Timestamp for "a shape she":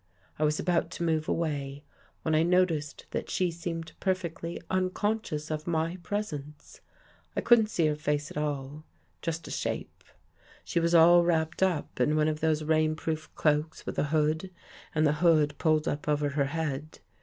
9.47-10.79